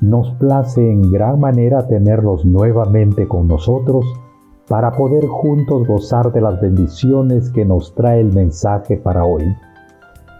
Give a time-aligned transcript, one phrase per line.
[0.00, 4.06] Nos place en gran manera tenerlos nuevamente con nosotros
[4.66, 9.44] para poder juntos gozar de las bendiciones que nos trae el mensaje para hoy.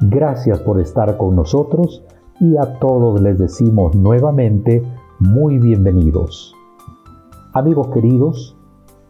[0.00, 2.02] Gracias por estar con nosotros
[2.40, 4.82] y a todos les decimos nuevamente
[5.18, 6.54] muy bienvenidos.
[7.52, 8.56] Amigos queridos,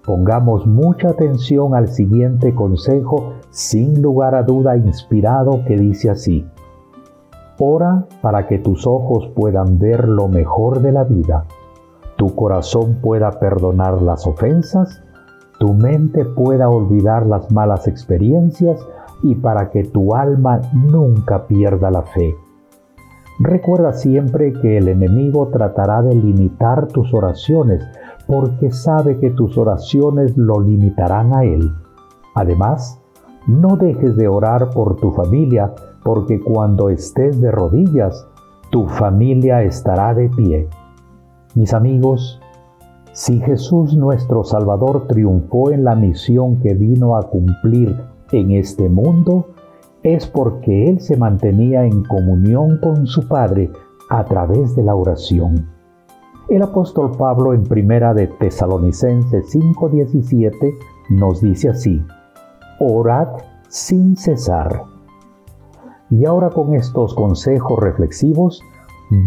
[0.05, 6.45] pongamos mucha atención al siguiente consejo sin lugar a duda inspirado que dice así.
[7.63, 11.45] Ora para que tus ojos puedan ver lo mejor de la vida,
[12.17, 15.03] tu corazón pueda perdonar las ofensas,
[15.59, 18.81] tu mente pueda olvidar las malas experiencias
[19.23, 22.35] y para que tu alma nunca pierda la fe.
[23.41, 27.87] Recuerda siempre que el enemigo tratará de limitar tus oraciones
[28.27, 31.71] porque sabe que tus oraciones lo limitarán a él.
[32.35, 32.99] Además,
[33.47, 38.27] no dejes de orar por tu familia porque cuando estés de rodillas,
[38.71, 40.69] tu familia estará de pie.
[41.55, 42.41] Mis amigos,
[43.13, 47.97] si Jesús nuestro Salvador triunfó en la misión que vino a cumplir
[48.33, 49.49] en este mundo,
[50.03, 53.71] es porque Él se mantenía en comunión con su Padre
[54.09, 55.69] a través de la oración.
[56.49, 60.75] El apóstol Pablo en primera de Tesalonicenses 5:17
[61.11, 62.03] nos dice así,
[62.81, 63.29] orad
[63.69, 64.83] sin cesar.
[66.11, 68.63] Y ahora con estos consejos reflexivos,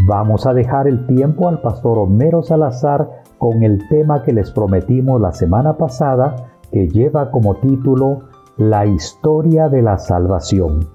[0.08, 5.20] vamos a dejar el tiempo al pastor Homero Salazar con el tema que les prometimos
[5.22, 8.24] la semana pasada, que lleva como título
[8.58, 10.88] La historia de la salvación.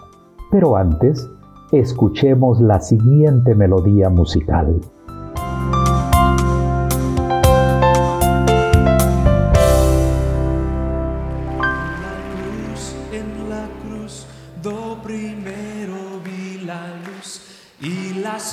[0.50, 1.28] Pero antes,
[1.72, 4.81] escuchemos la siguiente melodía musical.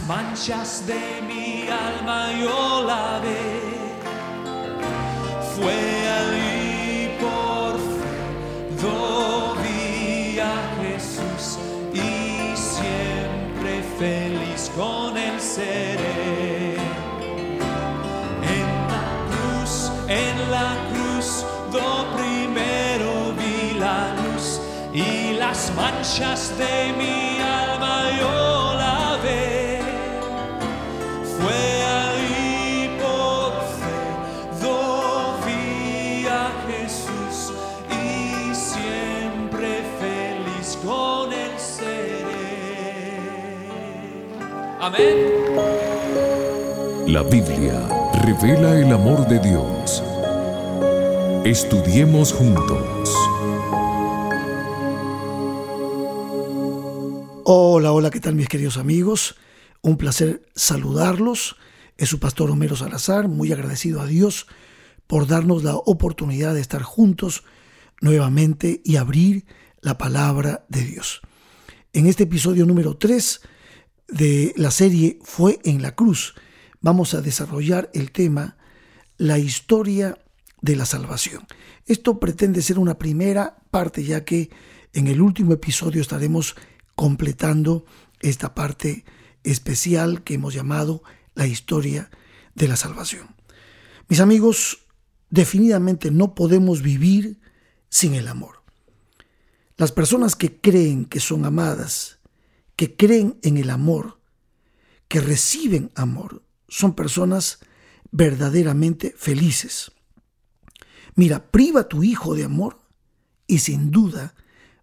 [0.08, 3.62] Manchas de mi alma yo la ve.
[5.56, 5.74] Fue
[6.20, 8.16] allí por fe,
[9.64, 11.58] vi a Jesús
[11.94, 16.76] y siempre feliz con él seré.
[18.58, 24.60] En la cruz, en la cruz, do primero vi la luz
[24.94, 27.34] y las manchas de mi
[47.31, 50.03] Biblia revela el amor de Dios.
[51.44, 53.09] Estudiemos juntos.
[57.44, 59.36] Hola, hola, ¿qué tal mis queridos amigos?
[59.81, 61.56] Un placer saludarlos.
[61.97, 64.46] Es su pastor Homero Salazar, muy agradecido a Dios
[65.07, 67.44] por darnos la oportunidad de estar juntos
[68.02, 69.46] nuevamente y abrir
[69.81, 71.22] la palabra de Dios.
[71.92, 73.42] En este episodio número 3
[74.09, 76.36] de la serie Fue en la Cruz,
[76.85, 78.57] vamos a desarrollar el tema
[79.18, 80.19] La historia
[80.62, 81.47] de la salvación.
[81.88, 84.51] Esto pretende ser una primera parte, ya que
[84.94, 86.56] en el último episodio estaremos
[86.94, 87.85] completando
[88.19, 89.03] esta parte
[89.44, 91.01] especial que hemos llamado
[91.34, 92.12] la historia
[92.53, 93.35] de la salvación.
[94.07, 94.85] Mis amigos,
[95.31, 97.40] definitivamente no podemos vivir
[97.90, 98.62] sin el amor.
[99.75, 102.19] Las personas que creen que son amadas
[102.75, 104.19] que creen en el amor,
[105.07, 107.59] que reciben amor, son personas
[108.12, 109.91] verdaderamente felices.
[111.15, 112.79] Mira, priva a tu hijo de amor
[113.47, 114.35] y sin duda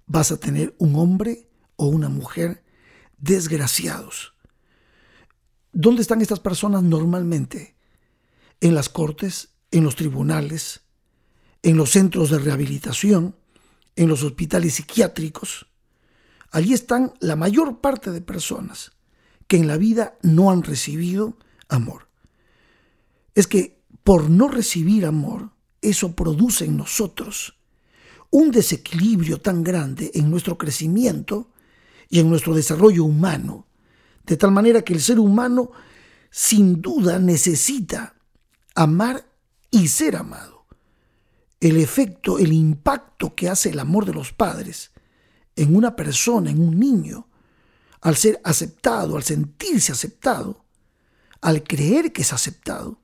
[0.07, 2.65] vas a tener un hombre o una mujer
[3.19, 4.35] desgraciados.
[5.73, 7.77] ¿Dónde están estas personas normalmente?
[8.61, 10.83] En las cortes, en los tribunales,
[11.63, 13.37] en los centros de rehabilitación,
[13.97, 15.67] en los hospitales psiquiátricos,
[16.53, 18.93] Allí están la mayor parte de personas
[19.49, 21.39] que en la vida no han recibido
[21.73, 22.09] amor.
[23.35, 27.59] Es que por no recibir amor, eso produce en nosotros
[28.31, 31.51] un desequilibrio tan grande en nuestro crecimiento
[32.09, 33.67] y en nuestro desarrollo humano,
[34.25, 35.71] de tal manera que el ser humano
[36.31, 38.15] sin duda necesita
[38.75, 39.27] amar
[39.71, 40.67] y ser amado.
[41.61, 44.93] El efecto, el impacto que hace el amor de los padres
[45.55, 47.29] en una persona, en un niño,
[48.01, 50.65] al ser aceptado, al sentirse aceptado,
[51.43, 52.99] al creer que es aceptado,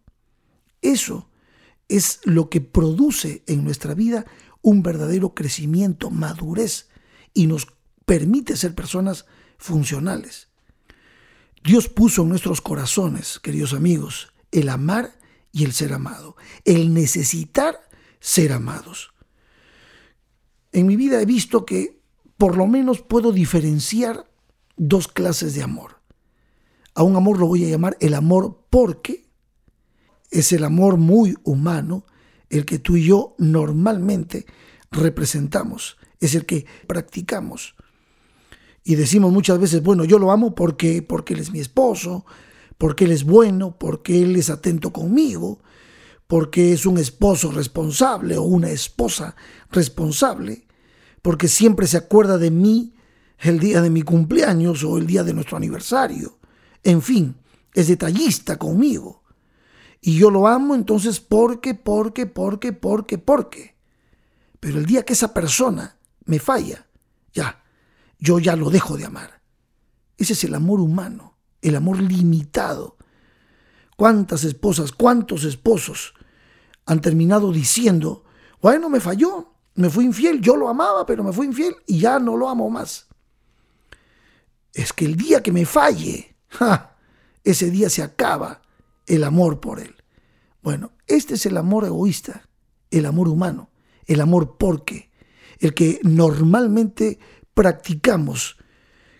[0.81, 1.29] eso
[1.88, 4.25] es lo que produce en nuestra vida
[4.62, 6.88] un verdadero crecimiento, madurez
[7.35, 7.67] y nos
[8.06, 9.26] permite ser personas
[9.58, 10.49] funcionales.
[11.62, 15.19] Dios puso en nuestros corazones, queridos amigos, el amar
[15.52, 17.81] y el ser amado, el necesitar
[18.20, 19.11] ser amados.
[20.73, 22.00] En mi vida he visto que
[22.37, 24.31] por lo menos puedo diferenciar
[24.76, 25.98] dos clases de amor.
[26.99, 29.31] A un amor lo voy a llamar el amor porque
[30.33, 32.05] es el amor muy humano,
[32.50, 34.47] el que tú y yo normalmente
[34.91, 37.77] representamos, es el que practicamos.
[38.83, 42.27] Y decimos muchas veces, bueno, yo lo amo porque, porque él es mi esposo,
[42.79, 45.61] porque él es bueno, porque él es atento conmigo,
[46.27, 49.37] porque es un esposo responsable o una esposa
[49.71, 50.67] responsable,
[51.23, 52.97] porque siempre se acuerda de mí
[53.39, 56.38] el día de mi cumpleaños o el día de nuestro aniversario.
[56.88, 57.37] En fin,
[57.75, 59.23] es detallista conmigo.
[60.00, 63.76] Y yo lo amo entonces porque, porque, porque, porque, porque.
[64.58, 66.87] Pero el día que esa persona me falla,
[67.35, 67.62] ya,
[68.19, 69.43] yo ya lo dejo de amar.
[70.17, 72.96] Ese es el amor humano, el amor limitado.
[73.94, 76.14] ¿Cuántas esposas, cuántos esposos
[76.87, 78.25] han terminado diciendo,
[78.62, 82.19] bueno, me falló, me fui infiel, yo lo amaba, pero me fui infiel y ya
[82.19, 83.08] no lo amo más?
[84.73, 86.38] Es que el día que me falle,
[87.45, 88.62] ese día se acaba
[89.06, 89.95] el amor por él.
[90.62, 92.49] Bueno, este es el amor egoísta,
[92.91, 93.71] el amor humano,
[94.06, 95.11] el amor porque,
[95.61, 97.19] el que normalmente
[97.55, 98.56] practicamos,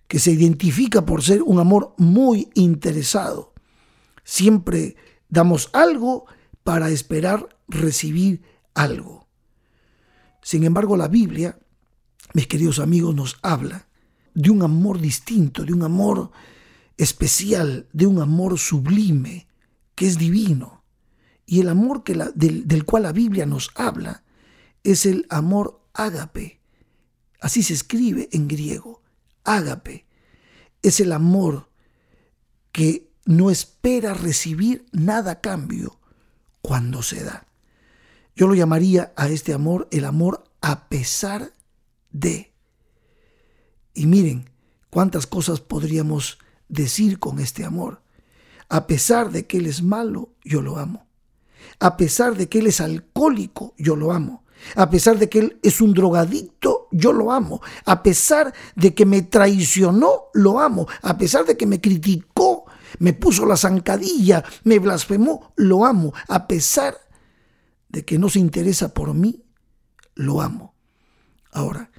[0.07, 3.53] que se identifica por ser un amor muy interesado.
[4.25, 4.97] Siempre
[5.29, 6.27] damos algo
[6.65, 8.43] para esperar recibir
[8.75, 9.29] algo.
[10.43, 11.59] Sin embargo, la Biblia,
[12.33, 13.89] mis queridos amigos, nos habla
[14.35, 16.31] de un amor distinto, de un amor
[16.99, 19.49] especial, de un amor sublime,
[19.95, 20.85] que es divino.
[21.47, 24.23] Y el amor que la, del, del cual la Biblia nos habla
[24.85, 26.61] es el amor ágape.
[27.41, 29.03] Así se escribe en griego.
[29.45, 30.07] Ágape
[30.83, 31.71] es el amor
[32.73, 35.99] que no espera recibir nada a cambio
[36.63, 37.47] cuando se da.
[38.35, 41.55] Yo lo llamaría a este amor el amor a pesar
[42.11, 42.53] de.
[43.95, 44.51] Y miren
[44.91, 48.03] cuántas cosas podríamos decir con este amor.
[48.69, 51.07] A pesar de que Él es malo, yo lo amo.
[51.81, 54.45] A pesar de que Él es alcohólico, yo lo amo.
[54.75, 57.61] A pesar de que Él es un drogadicto, yo lo amo.
[57.85, 60.87] A pesar de que me traicionó, lo amo.
[61.03, 62.65] A pesar de que me criticó,
[62.99, 66.13] me puso la zancadilla, me blasfemó, lo amo.
[66.29, 66.97] A pesar
[67.89, 69.45] de que no se interesa por mí,
[70.15, 70.75] lo amo.
[71.53, 71.91] Ahora,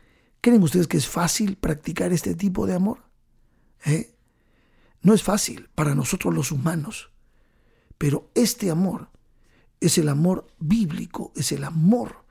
[0.41, 2.99] ¿creen ustedes que es fácil practicar este tipo de amor?
[3.85, 4.15] ¿Eh?
[5.01, 7.09] No es fácil para nosotros los humanos,
[7.97, 9.09] pero este amor
[9.79, 12.25] es el amor bíblico, es el amor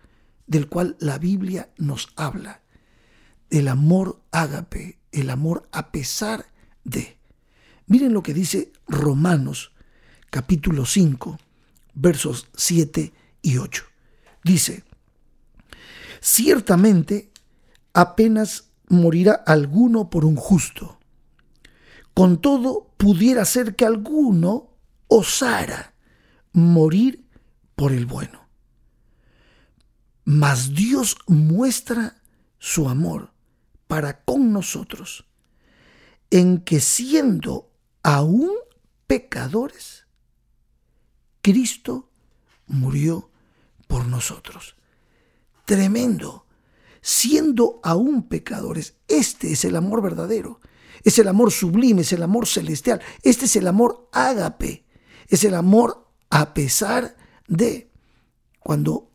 [0.47, 2.62] del cual la Biblia nos habla,
[3.50, 6.47] el amor ágape, el amor a pesar
[6.85, 7.17] de.
[7.87, 9.73] Miren lo que dice Romanos
[10.28, 11.38] capítulo 5,
[11.95, 13.85] versos 7 y 8.
[14.45, 14.85] Dice,
[16.21, 17.31] ciertamente
[17.95, 20.98] apenas morirá alguno por un justo
[22.18, 25.94] con todo, pudiera ser que alguno osara
[26.52, 27.25] morir
[27.76, 28.48] por el bueno.
[30.25, 32.20] Mas Dios muestra
[32.58, 33.30] su amor
[33.87, 35.26] para con nosotros
[36.28, 37.70] en que siendo
[38.02, 38.50] aún
[39.06, 40.08] pecadores,
[41.40, 42.10] Cristo
[42.66, 43.30] murió
[43.87, 44.75] por nosotros.
[45.66, 46.46] Tremendo.
[47.00, 50.58] Siendo aún pecadores, este es el amor verdadero
[51.05, 53.00] es el amor sublime, es el amor celestial.
[53.23, 54.85] Este es el amor ágape,
[55.28, 57.90] es el amor a pesar de
[58.61, 59.11] cuando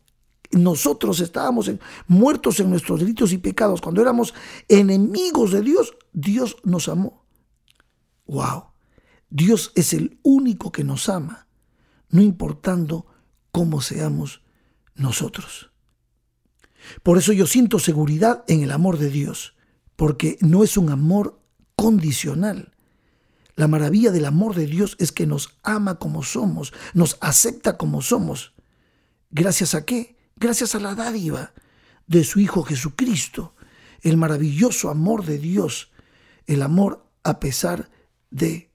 [0.50, 1.70] nosotros estábamos
[2.06, 4.34] muertos en nuestros delitos y pecados, cuando éramos
[4.68, 7.24] enemigos de Dios, Dios nos amó.
[8.26, 8.66] Wow.
[9.30, 11.48] Dios es el único que nos ama,
[12.08, 13.06] no importando
[13.50, 14.42] cómo seamos
[14.94, 15.70] nosotros.
[17.02, 19.56] Por eso yo siento seguridad en el amor de Dios,
[19.96, 21.40] porque no es un amor
[21.84, 22.72] condicional.
[23.56, 28.00] La maravilla del amor de Dios es que nos ama como somos, nos acepta como
[28.00, 28.54] somos.
[29.30, 30.16] ¿Gracias a qué?
[30.36, 31.52] Gracias a la dádiva
[32.06, 33.54] de su Hijo Jesucristo,
[34.00, 35.90] el maravilloso amor de Dios,
[36.46, 37.90] el amor a pesar
[38.30, 38.70] de,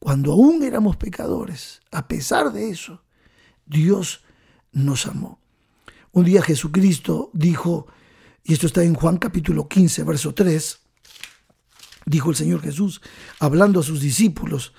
[0.00, 3.04] cuando aún éramos pecadores, a pesar de eso,
[3.66, 4.24] Dios
[4.72, 5.38] nos amó.
[6.10, 7.86] Un día Jesucristo dijo,
[8.42, 10.87] y esto está en Juan capítulo 15, verso 3,
[12.08, 13.00] dijo el Señor Jesús,
[13.38, 14.72] hablando a sus discípulos,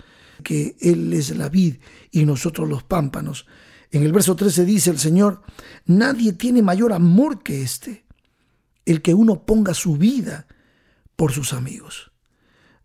[0.43, 1.75] que Él es la vid
[2.12, 3.45] y nosotros los pámpanos.
[3.91, 5.41] En el verso 13 dice el Señor,
[5.86, 8.05] nadie tiene mayor amor que este,
[8.86, 10.48] el que uno ponga su vida
[11.15, 12.12] por sus amigos.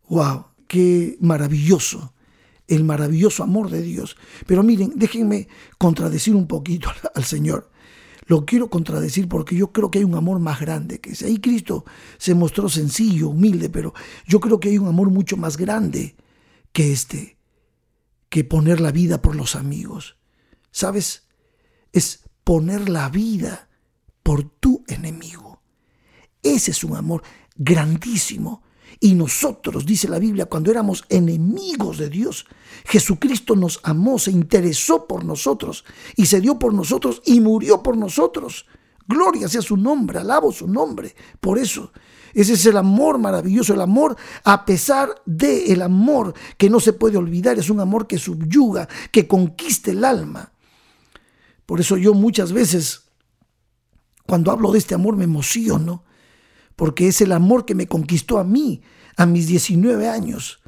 [0.08, 0.46] ¡Wow!
[0.66, 2.14] ¡Qué maravilloso!
[2.66, 4.16] El maravilloso amor de Dios.
[4.46, 7.70] Pero miren, déjenme contradecir un poquito al, Señor.
[8.26, 11.26] Lo quiero contradecir porque yo creo que hay un amor más grande que ese.
[11.26, 11.84] Ahí Cristo
[12.18, 13.94] se mostró sencillo, humilde, pero
[14.26, 16.16] yo creo que hay un amor mucho más grande
[16.72, 17.38] que este,
[18.30, 20.16] que poner la vida por los amigos.
[20.70, 21.28] ¿Sabes?
[21.92, 23.68] Es poner la vida
[24.22, 25.62] por tu enemigo.
[26.42, 27.22] Ese es un amor
[27.54, 28.63] grandísimo.
[29.00, 32.46] Y nosotros, dice la Biblia, cuando éramos enemigos de Dios,
[32.84, 35.84] Jesucristo nos amó, se interesó por nosotros
[36.16, 38.66] y se dio por nosotros y murió por nosotros.
[39.06, 41.14] Gloria sea su nombre, alabo su nombre.
[41.40, 41.92] Por eso,
[42.32, 46.92] ese es el amor maravilloso, el amor a pesar de el amor que no se
[46.92, 50.52] puede olvidar, es un amor que subyuga, que conquista el alma.
[51.66, 53.04] Por eso yo muchas veces,
[54.26, 56.04] cuando hablo de este amor, me emociono,
[56.76, 58.82] porque es el amor que me conquistó a mí
[59.16, 60.60] a mis 19 años,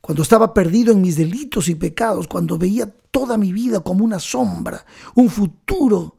[0.00, 4.18] cuando estaba perdido en mis delitos y pecados, cuando veía toda mi vida como una
[4.18, 6.16] sombra, un futuro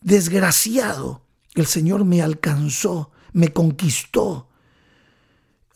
[0.00, 1.22] desgraciado.
[1.54, 4.48] El Señor me alcanzó, me conquistó.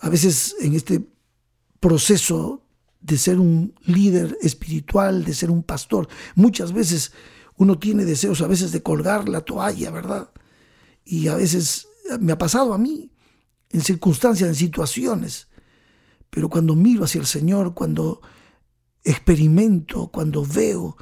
[0.00, 1.06] A veces en este
[1.78, 2.62] proceso
[3.00, 7.12] de ser un líder espiritual, de ser un pastor, muchas veces
[7.56, 10.30] uno tiene deseos a veces de colgar la toalla, ¿verdad?
[11.04, 11.88] Y a veces
[12.18, 13.10] me ha pasado a mí,
[13.70, 15.48] en circunstancias, en situaciones.
[16.30, 18.20] Pero cuando miro hacia el Señor, cuando
[19.02, 20.96] experimento, cuando veo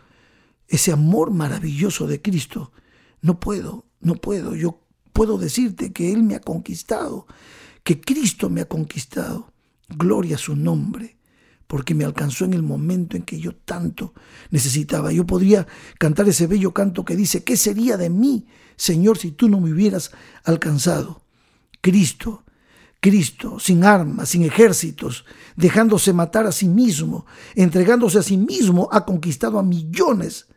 [0.66, 2.72] ese amor maravilloso de Cristo,
[3.20, 4.54] no puedo, no puedo.
[4.54, 4.80] Yo
[5.12, 7.26] puedo decirte que Él me ha conquistado,
[7.82, 9.52] que Cristo me ha conquistado.
[9.88, 11.17] Gloria a su nombre
[11.68, 14.14] porque me alcanzó en el momento en que yo tanto
[14.50, 15.12] necesitaba.
[15.12, 19.48] Yo podría cantar ese bello canto que dice, ¿qué sería de mí, Señor, si tú
[19.48, 20.10] no me hubieras
[20.44, 21.22] alcanzado?
[21.82, 22.44] Cristo,
[23.00, 29.04] Cristo, sin armas, sin ejércitos, dejándose matar a sí mismo, entregándose a sí mismo, ha
[29.04, 30.48] conquistado a millones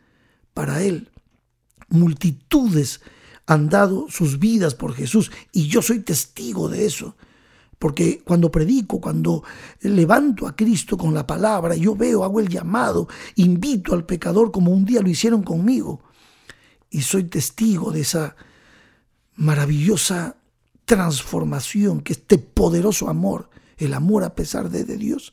[0.54, 1.10] para Él.
[1.90, 3.02] Multitudes
[3.46, 7.16] han dado sus vidas por Jesús y yo soy testigo de eso.
[7.82, 9.42] Porque cuando predico, cuando
[9.80, 14.70] levanto a Cristo con la palabra, yo veo, hago el llamado, invito al pecador como
[14.70, 16.00] un día lo hicieron conmigo.
[16.90, 18.36] Y soy testigo de esa
[19.34, 20.36] maravillosa
[20.84, 25.32] transformación que este poderoso amor, el amor a pesar de, de Dios,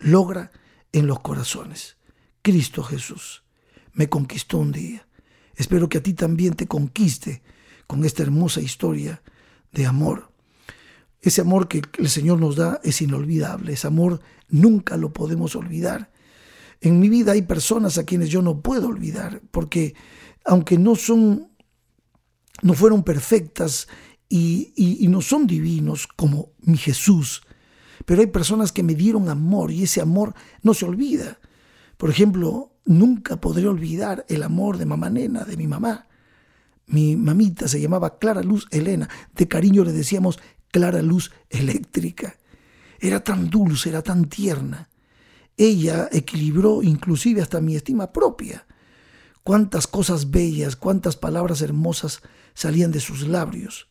[0.00, 0.50] logra
[0.90, 1.98] en los corazones.
[2.42, 3.44] Cristo Jesús
[3.92, 5.06] me conquistó un día.
[5.54, 7.44] Espero que a ti también te conquiste
[7.86, 9.22] con esta hermosa historia
[9.70, 10.34] de amor
[11.20, 16.10] ese amor que el Señor nos da es inolvidable, ese amor nunca lo podemos olvidar.
[16.80, 19.94] En mi vida hay personas a quienes yo no puedo olvidar, porque
[20.44, 21.48] aunque no son,
[22.62, 23.88] no fueron perfectas
[24.28, 27.42] y, y no son divinos como mi Jesús,
[28.04, 31.38] pero hay personas que me dieron amor y ese amor no se olvida.
[31.96, 36.06] Por ejemplo, nunca podré olvidar el amor de mamá nena, de mi mamá.
[36.86, 39.08] Mi mamita se llamaba Clara Luz Elena.
[39.34, 40.38] De cariño le decíamos
[40.76, 42.36] clara luz eléctrica.
[43.00, 44.90] Era tan dulce, era tan tierna.
[45.56, 48.66] Ella equilibró inclusive hasta mi estima propia.
[49.42, 52.20] Cuántas cosas bellas, cuántas palabras hermosas
[52.52, 53.88] salían de sus labios.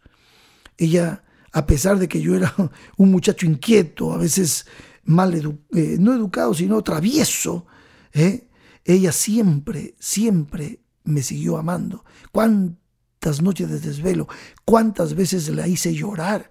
[0.77, 2.53] Ella, a pesar de que yo era
[2.97, 4.67] un muchacho inquieto, a veces
[5.05, 7.65] mal eh, no educado, sino travieso,
[8.13, 8.47] ¿eh?
[8.83, 12.05] ella siempre, siempre me siguió amando.
[12.31, 14.27] Cuántas noches de desvelo,
[14.65, 16.47] cuántas veces la hice llorar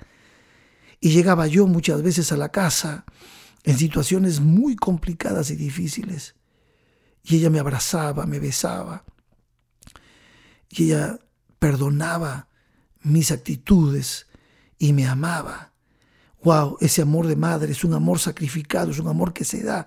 [1.04, 3.04] y llegaba yo muchas veces a la casa
[3.62, 6.34] en situaciones muy complicadas y difíciles.
[7.22, 9.04] Y ella me abrazaba, me besaba.
[10.70, 11.18] Y ella
[11.58, 12.48] perdonaba
[13.02, 14.28] mis actitudes
[14.78, 15.74] y me amaba.
[16.42, 19.86] Wow, ese amor de madre es un amor sacrificado, es un amor que se da,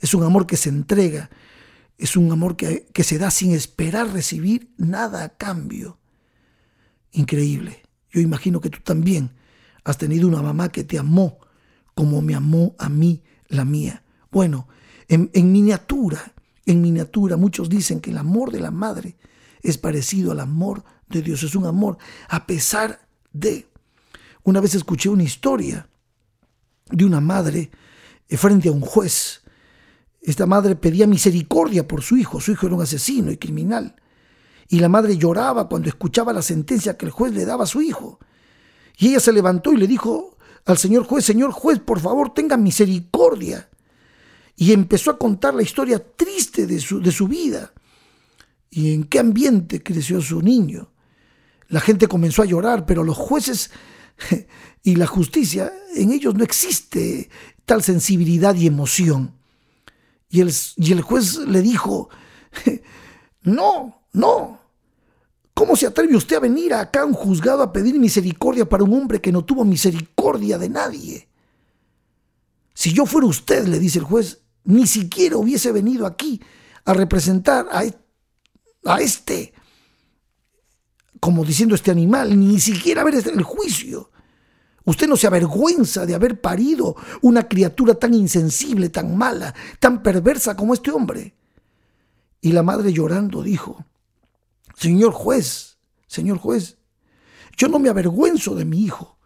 [0.00, 1.30] es un amor que se entrega,
[1.96, 6.00] es un amor que, que se da sin esperar recibir nada a cambio.
[7.12, 7.84] Increíble.
[8.10, 9.35] Yo imagino que tú también
[9.86, 11.38] has tenido una mamá que te amó
[11.94, 14.02] como me amó a mí la mía.
[14.32, 14.66] Bueno,
[15.08, 16.34] en, miniatura,
[16.66, 19.16] en miniatura, muchos dicen que el amor de la madre
[19.62, 23.68] es parecido al amor de Dios, es un amor a pesar de.
[24.42, 25.88] Una vez escuché una historia
[26.90, 27.70] de una madre
[28.28, 29.42] eh, frente a un juez.
[30.20, 33.94] Esta madre pedía misericordia por su hijo, su hijo era un asesino y criminal.
[34.68, 37.80] Y la madre lloraba cuando escuchaba la sentencia que el juez le daba a su
[37.82, 38.18] hijo.
[38.96, 42.56] Y ella se levantó y le dijo al señor juez, señor juez, por favor, tenga
[42.56, 43.68] misericordia.
[44.56, 47.72] Y empezó a contar la historia triste de su, de su vida
[48.70, 50.90] y en qué ambiente creció su niño.
[51.68, 53.70] La gente comenzó a llorar, pero los jueces
[54.82, 57.28] y la justicia, en ellos no existe
[57.64, 59.34] tal sensibilidad y emoción.
[60.28, 62.08] Y el, y el juez le dijo,
[63.42, 64.60] no, no,
[65.56, 68.92] ¿Cómo se atreve usted a venir acá a un juzgado a pedir misericordia para un
[68.92, 71.30] hombre que no tuvo misericordia de nadie?
[72.74, 76.42] Si yo fuera usted, le dice el juez, ni siquiera hubiese venido aquí
[76.84, 77.84] a representar a,
[78.84, 79.54] a este,
[81.20, 84.10] como diciendo este animal, ni siquiera a ver el juicio.
[84.84, 90.54] Usted no se avergüenza de haber parido una criatura tan insensible, tan mala, tan perversa
[90.54, 91.34] como este hombre.
[92.42, 93.86] Y la madre llorando dijo,
[94.76, 96.76] Señor juez, señor juez,
[97.56, 99.18] yo no me avergüenzo de mi hijo.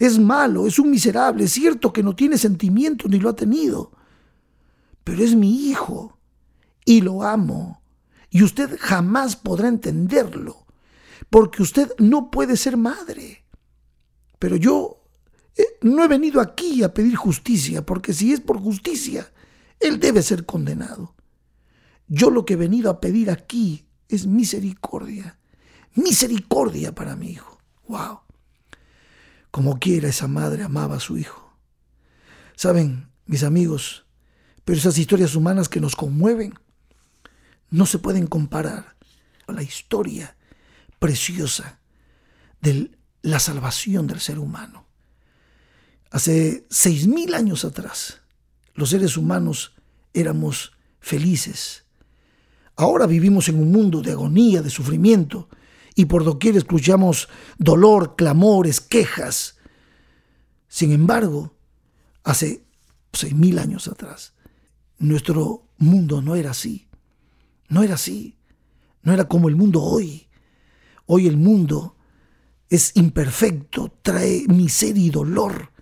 [0.00, 3.92] Es malo, es un miserable, es cierto que no tiene sentimientos ni lo ha tenido,
[5.04, 6.18] pero es mi hijo
[6.84, 7.80] y lo amo.
[8.28, 10.66] Y usted jamás podrá entenderlo,
[11.30, 13.44] porque usted no puede ser madre.
[14.38, 15.04] Pero yo
[15.56, 19.32] eh, no he venido aquí a pedir justicia, porque si es por justicia,
[19.78, 21.14] él debe ser condenado.
[22.08, 25.38] Yo lo que he venido a pedir aquí es misericordia.
[25.94, 27.58] Misericordia para mi hijo.
[27.88, 28.20] ¡Wow!
[29.50, 31.56] Como quiera esa madre amaba a su hijo.
[32.54, 34.06] Saben, mis amigos,
[34.64, 36.54] pero esas historias humanas que nos conmueven
[37.70, 38.96] no se pueden comparar
[39.46, 40.36] a la historia
[40.98, 41.78] preciosa
[42.60, 42.90] de
[43.22, 44.86] la salvación del ser humano.
[46.10, 48.22] Hace seis mil años atrás,
[48.74, 49.74] los seres humanos
[50.14, 51.84] éramos felices,
[52.78, 55.48] Ahora vivimos en un mundo de agonía, de sufrimiento,
[55.96, 59.58] y por doquier escuchamos dolor, clamores, quejas.
[60.68, 61.56] Sin embargo,
[62.22, 62.62] hace
[63.12, 64.32] seis mil años atrás,
[64.96, 66.86] nuestro mundo no era así.
[67.68, 68.38] No era así.
[69.02, 70.28] No era como el mundo hoy.
[71.06, 71.96] Hoy el mundo
[72.70, 75.72] es imperfecto, trae miseria y dolor.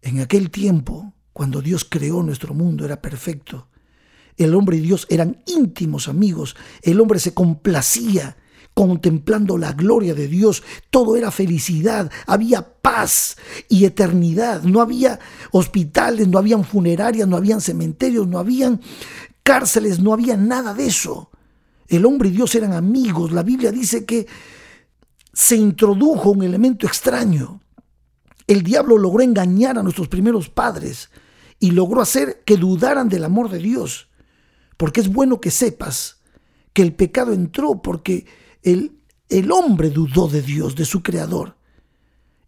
[0.00, 3.68] En aquel tiempo, cuando Dios creó nuestro mundo, era perfecto
[4.38, 6.56] el hombre y Dios eran íntimos amigos.
[6.82, 8.36] El hombre se complacía
[8.72, 10.62] contemplando la gloria de Dios.
[10.90, 13.36] Todo era felicidad, había paz
[13.68, 14.62] y eternidad.
[14.62, 15.18] No había
[15.50, 18.80] hospitales, no habían funerarias, no habían cementerios, no habían
[19.42, 21.30] cárceles, no había nada de eso.
[21.88, 23.32] El hombre y Dios eran amigos.
[23.32, 24.28] La Biblia dice que
[25.32, 27.60] se introdujo un elemento extraño.
[28.46, 31.10] El diablo logró engañar a nuestros primeros padres
[31.58, 34.07] y logró hacer que dudaran del amor de Dios
[34.78, 36.22] porque es bueno que sepas
[36.72, 38.24] que el pecado entró porque
[38.62, 41.56] el, el hombre dudó de Dios, de su creador.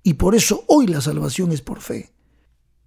[0.03, 2.13] Y por eso hoy la salvación es por fe.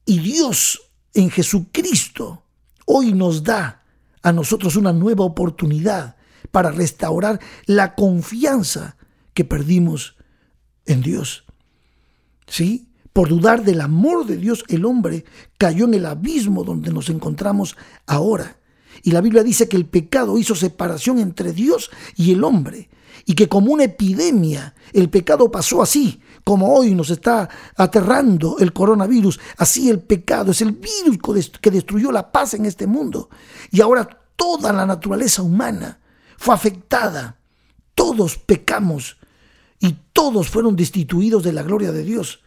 [0.06, 2.44] Y Dios en Jesucristo
[2.86, 3.84] hoy nos da
[4.24, 6.16] a nosotros una nueva oportunidad
[6.52, 8.96] para restaurar la confianza
[9.34, 10.16] que perdimos
[10.86, 11.46] en Dios.
[12.48, 12.90] ¿Sí?
[13.12, 15.26] Por dudar del amor de Dios, el hombre
[15.58, 17.76] cayó en el abismo donde nos encontramos
[18.08, 18.58] ahora.
[19.02, 22.90] Y la Biblia dice que el pecado hizo separación entre Dios y el hombre.
[23.26, 28.74] Y que como una epidemia el pecado pasó así, como hoy nos está aterrando el
[28.74, 29.40] coronavirus.
[29.58, 33.30] Así el pecado es el virus que destruyó la paz en este mundo.
[33.72, 36.00] Y ahora toda la naturaleza humana
[36.38, 37.38] fue afectada.
[37.96, 39.18] Todos pecamos
[39.80, 42.43] y todos fueron destituidos de la gloria de Dios.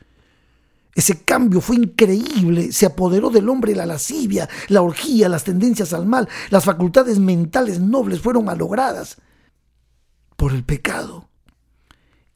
[0.97, 6.07] Ese cambio fue increíble, se apoderó del hombre la lascivia, la orgía, las tendencias al
[6.07, 9.19] mal, las facultades mentales nobles fueron malogradas
[10.37, 11.29] por el pecado.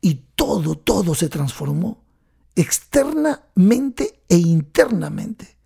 [0.03, 2.05] Y todo, todo se transformó
[2.55, 5.57] externamente e internamente.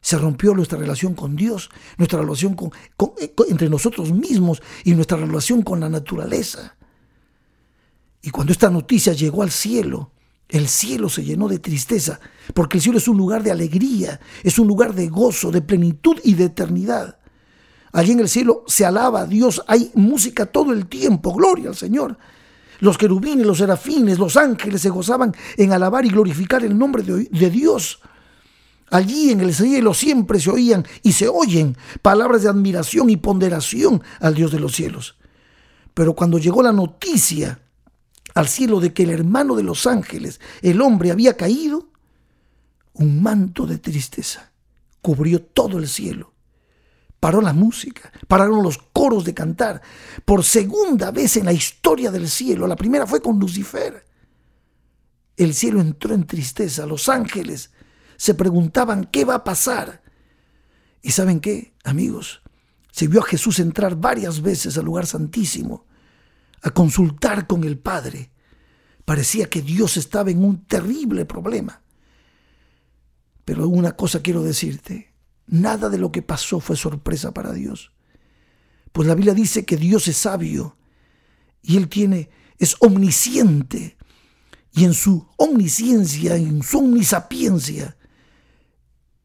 [0.00, 2.56] Se rompió nuestra relación con Dios, nuestra relación
[3.20, 6.76] eh, entre nosotros mismos y nuestra relación con la naturaleza.
[8.22, 10.10] Y cuando esta noticia llegó al cielo,
[10.48, 12.20] el cielo se llenó de tristeza,
[12.54, 16.18] porque el cielo es un lugar de alegría, es un lugar de gozo, de plenitud
[16.24, 17.18] y de eternidad.
[17.92, 21.76] Allí en el cielo se alaba a Dios, hay música todo el tiempo, gloria al
[21.76, 22.16] Señor.
[22.80, 27.24] Los querubines, los serafines, los ángeles se gozaban en alabar y glorificar el nombre de,
[27.24, 28.00] de Dios.
[28.90, 34.02] Allí en el cielo siempre se oían y se oyen palabras de admiración y ponderación
[34.20, 35.16] al Dios de los cielos.
[35.92, 37.60] Pero cuando llegó la noticia
[38.38, 41.88] al cielo de que el hermano de los ángeles, el hombre, había caído,
[42.92, 44.52] un manto de tristeza
[45.02, 46.32] cubrió todo el cielo,
[47.18, 49.82] paró la música, pararon los coros de cantar.
[50.24, 54.06] Por segunda vez en la historia del cielo, la primera fue con Lucifer.
[55.36, 57.72] El cielo entró en tristeza, los ángeles
[58.16, 60.00] se preguntaban qué va a pasar.
[61.02, 62.40] ¿Y saben qué, amigos?
[62.92, 65.87] Se vio a Jesús entrar varias veces al lugar santísimo
[66.62, 68.30] a consultar con el Padre.
[69.04, 71.82] Parecía que Dios estaba en un terrible problema.
[73.44, 75.14] Pero una cosa quiero decirte,
[75.46, 77.92] nada de lo que pasó fue sorpresa para Dios.
[78.92, 80.76] Pues la Biblia dice que Dios es sabio
[81.62, 83.96] y Él tiene, es omnisciente.
[84.72, 87.96] Y en su omnisciencia, en su omnisapiencia,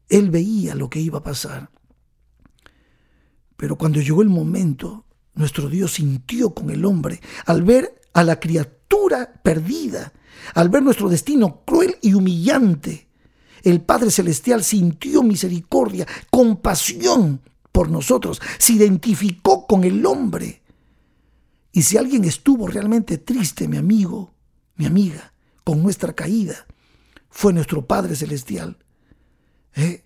[0.08, 1.70] Él veía lo que iba a pasar.
[3.56, 8.38] Pero cuando llegó el momento, nuestro Dios sintió con el hombre al ver a la
[8.38, 10.12] criatura perdida,
[10.54, 13.08] al ver nuestro destino cruel y humillante.
[13.62, 17.40] El Padre Celestial sintió misericordia, compasión
[17.72, 20.62] por nosotros, se identificó con el hombre.
[21.72, 24.32] Y si alguien estuvo realmente triste, mi amigo,
[24.76, 25.32] mi amiga,
[25.64, 26.66] con nuestra caída,
[27.30, 28.78] fue nuestro Padre Celestial.
[29.74, 30.04] ¿Eh?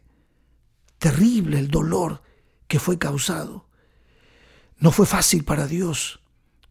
[0.98, 2.22] Terrible el dolor
[2.68, 3.67] que fue causado.
[4.78, 6.20] No fue fácil para Dios,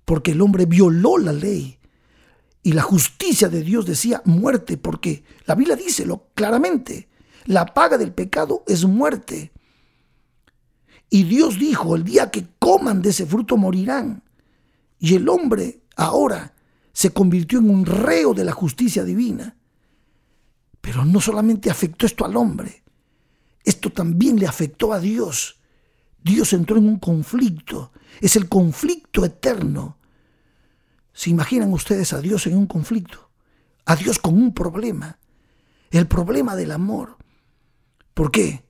[0.05, 1.77] porque el hombre violó la ley.
[2.63, 7.09] Y la justicia de Dios decía muerte, porque la Biblia dice claramente,
[7.45, 9.51] la paga del pecado es muerte.
[11.09, 14.23] Y Dios dijo, el día que coman de ese fruto morirán.
[14.99, 16.53] Y el hombre ahora
[16.91, 19.55] se convirtió en un reo de la justicia divina.
[20.81, 22.83] Pero no solamente afectó esto al hombre,
[23.63, 25.59] esto también le afectó a Dios.
[26.23, 27.91] Dios entró en un conflicto.
[28.21, 29.97] Es el conflicto eterno.
[31.13, 33.29] ¿Se imaginan ustedes a Dios en un conflicto?
[33.85, 35.19] A Dios con un problema.
[35.91, 37.17] El problema del amor.
[38.13, 38.65] ¿Por qué?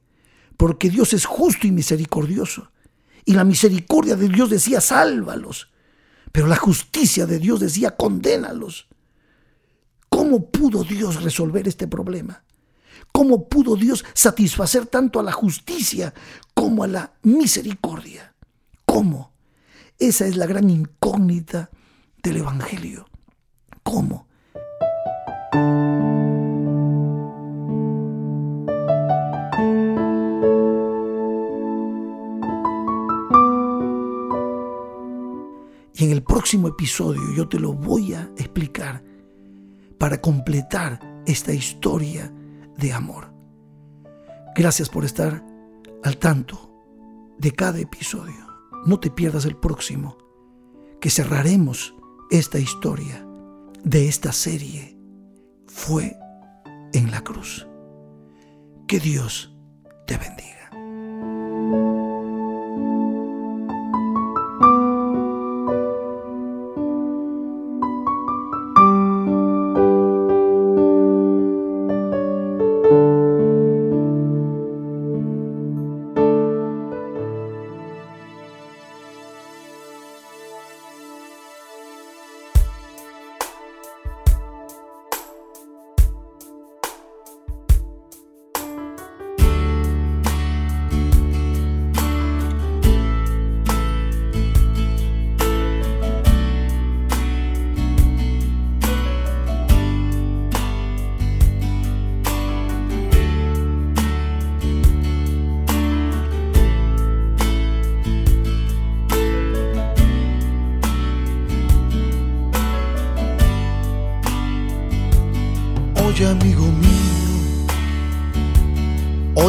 [0.55, 2.71] Porque Dios es justo y misericordioso.
[3.25, 5.69] Y la misericordia de Dios decía, sálvalos.
[6.31, 8.87] Pero la justicia de Dios decía, condénalos.
[10.09, 12.43] ¿Cómo pudo Dios resolver este problema?
[13.11, 16.13] ¿Cómo pudo Dios satisfacer tanto a la justicia
[16.53, 18.26] como a la misericordia?
[18.97, 19.31] ¿Cómo?
[19.99, 21.69] Esa es la gran incógnita
[22.23, 23.05] del Evangelio.
[23.83, 24.27] ¿Cómo?
[35.93, 39.03] Y en el próximo episodio yo te lo voy a explicar
[39.99, 42.33] para completar esta historia
[42.79, 43.31] de amor.
[44.55, 45.45] Gracias por estar
[46.03, 46.67] al tanto
[47.37, 48.46] de cada episodio.
[48.87, 50.17] No te pierdas el próximo,
[51.01, 51.93] que cerraremos
[52.31, 53.27] esta historia
[53.83, 54.97] de esta serie.
[55.67, 56.17] Fue
[56.93, 57.67] en la cruz.
[58.87, 59.53] Que Dios
[60.07, 60.56] te bendiga.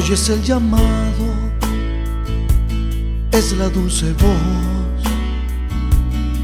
[0.09, 1.27] Oyes el llamado,
[3.31, 5.03] es la dulce voz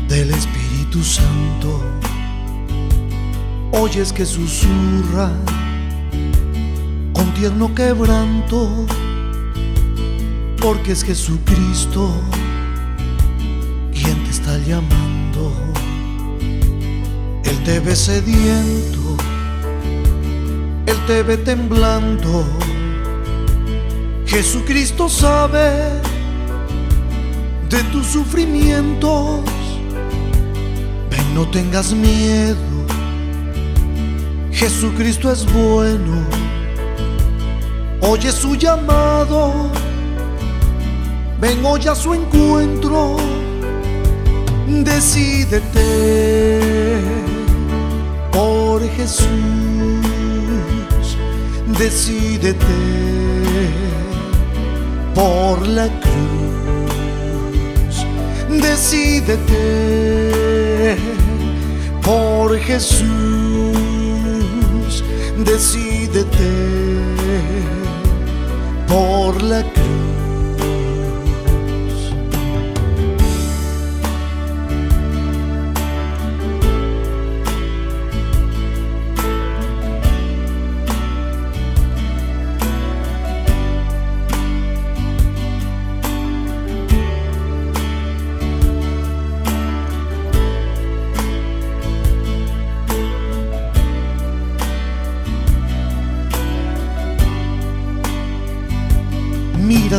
[0.06, 1.80] del Espíritu Santo.
[3.72, 5.32] Oyes que susurra
[7.14, 8.84] con tierno quebranto,
[10.60, 12.12] porque es Jesucristo
[13.94, 15.54] quien te está llamando.
[17.44, 19.16] Él te ve sediento
[20.86, 22.44] él te ve temblando.
[24.34, 25.70] Jesucristo sabe
[27.70, 29.44] de tus sufrimientos.
[31.08, 32.56] Ven, no tengas miedo.
[34.50, 36.26] Jesucristo es bueno.
[38.00, 39.70] Oye su llamado.
[41.40, 43.18] Ven, oye a su encuentro.
[44.66, 45.80] Decídete
[48.32, 49.28] por Jesús
[51.78, 53.93] decídete
[55.14, 56.14] por la cruz.
[58.60, 59.66] Decídete
[62.02, 63.04] por Jesús.
[65.44, 66.50] Decídete
[68.88, 70.03] por la cruz.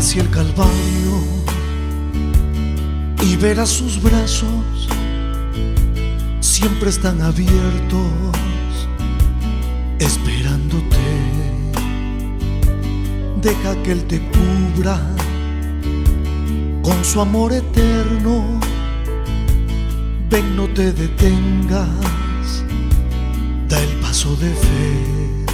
[0.06, 1.16] Hacia el Calvario
[3.24, 4.88] y verás sus brazos
[6.42, 8.06] siempre están abiertos
[9.98, 10.96] esperándote.
[13.42, 15.02] Deja que Él te cubra
[16.84, 18.60] con su amor eterno.
[20.30, 22.64] Ven, no te detengas,
[23.68, 25.46] da el paso de fe.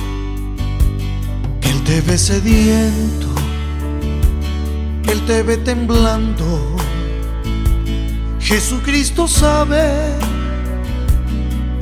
[1.61, 3.30] Él te ve sediento
[5.31, 6.75] te temblando.
[8.39, 9.89] Jesucristo sabe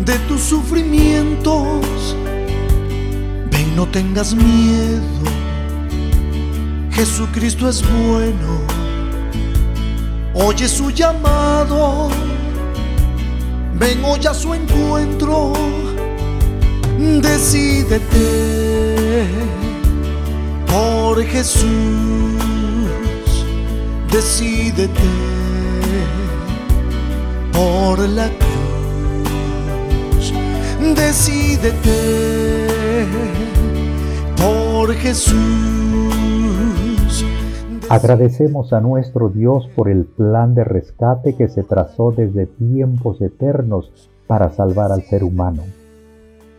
[0.05, 2.15] de tus sufrimientos.
[3.49, 5.23] Ven, no tengas miedo.
[6.91, 8.61] Jesucristo es bueno.
[10.35, 12.09] Oye su llamado.
[13.79, 15.53] Ven hoy a su encuentro.
[16.99, 18.07] Decídete
[20.67, 22.48] por Jesús
[24.11, 24.99] decídete
[27.53, 30.33] por la cruz,
[30.95, 31.77] decídete
[34.37, 35.35] por Jesús.
[37.89, 43.91] Agradecemos a nuestro Dios por el plan de rescate que se trazó desde tiempos eternos
[44.27, 45.63] para salvar al ser humano.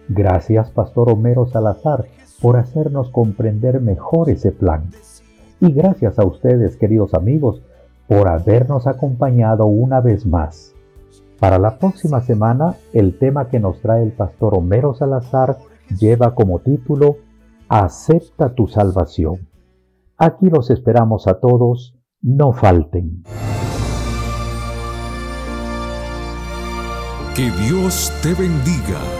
[0.09, 2.07] Gracias, Pastor Homero Salazar,
[2.43, 4.91] por hacernos comprender mejor ese plan.
[5.61, 7.63] Y gracias a ustedes, queridos amigos,
[8.09, 10.75] por habernos acompañado una vez más.
[11.39, 15.59] Para la próxima semana, el tema que nos trae el pastor Homero Salazar
[15.99, 17.17] lleva como título
[17.69, 19.49] Acepta tu salvación.
[20.17, 23.23] Aquí los esperamos a todos, no falten.
[27.35, 29.20] Que Dios te bendiga.